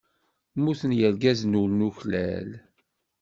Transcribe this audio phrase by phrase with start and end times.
[0.57, 2.49] Mmuten yirgazen ur nuklal.